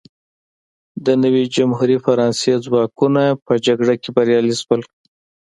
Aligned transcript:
د 1.05 1.07
نوې 1.23 1.43
جمهوري 1.55 1.97
فرانسې 2.05 2.53
ځواکونه 2.65 3.23
په 3.45 3.53
جګړه 3.65 3.93
کې 4.01 4.09
بریالي 4.15 4.55
شول. 4.61 4.81